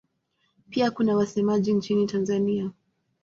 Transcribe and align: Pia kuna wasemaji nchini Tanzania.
Pia 0.69 0.91
kuna 0.91 1.15
wasemaji 1.15 1.73
nchini 1.73 2.07
Tanzania. 2.07 2.71